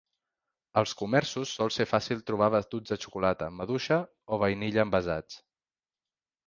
[0.81, 4.01] Als comerços sol ser fàcil trobar batuts de xocolata, maduixa
[4.39, 5.43] o vainilla envasats.